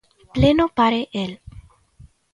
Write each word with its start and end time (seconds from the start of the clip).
Pleno 0.35 0.65
pare 0.77 1.01
el. 1.13 1.31